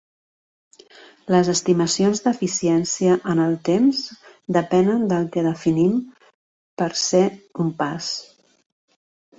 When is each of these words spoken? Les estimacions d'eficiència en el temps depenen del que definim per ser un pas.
Les 1.33 1.51
estimacions 1.53 2.21
d'eficiència 2.27 3.19
en 3.35 3.43
el 3.45 3.53
temps 3.71 4.01
depenen 4.59 5.07
del 5.13 5.31
que 5.37 5.45
definim 5.51 5.97
per 6.83 6.91
ser 7.07 7.25
un 7.67 7.73
pas. 7.85 8.11